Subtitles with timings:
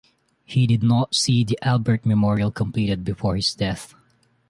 [0.45, 3.93] He did not see the Albert Memorial completed before his death.